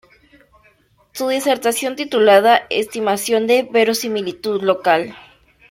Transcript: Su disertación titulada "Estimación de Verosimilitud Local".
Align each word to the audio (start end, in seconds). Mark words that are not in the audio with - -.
Su 1.11 1.27
disertación 1.27 1.95
titulada 1.95 2.65
"Estimación 2.71 3.45
de 3.45 3.69
Verosimilitud 3.71 4.63
Local". 4.63 5.15